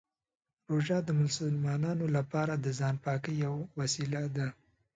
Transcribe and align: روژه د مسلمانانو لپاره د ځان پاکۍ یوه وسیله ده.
روژه 0.71 0.97
د 1.03 1.09
مسلمانانو 1.21 2.05
لپاره 2.17 2.53
د 2.57 2.65
ځان 2.79 2.95
پاکۍ 3.05 3.33
یوه 3.45 3.61
وسیله 3.79 4.21
ده. 4.35 4.47